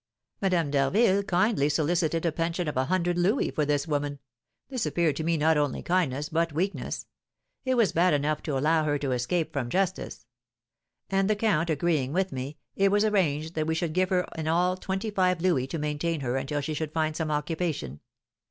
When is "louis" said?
3.19-3.51, 15.39-15.67